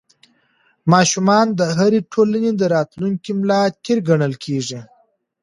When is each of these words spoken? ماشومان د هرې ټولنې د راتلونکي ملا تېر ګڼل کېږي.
ماشومان 0.93 1.45
د 1.59 1.61
هرې 1.77 1.99
ټولنې 2.13 2.51
د 2.55 2.61
راتلونکي 2.75 3.31
ملا 3.39 3.61
تېر 3.83 3.97
ګڼل 4.09 4.33
کېږي. 4.43 4.79